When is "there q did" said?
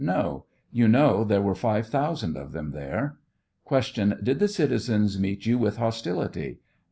2.71-4.39